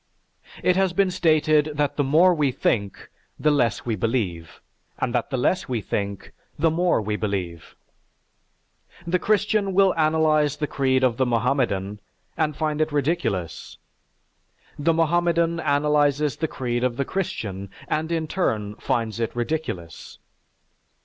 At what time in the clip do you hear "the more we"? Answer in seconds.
1.95-2.51, 6.57-7.15